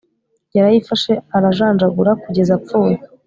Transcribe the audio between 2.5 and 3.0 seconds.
apfuye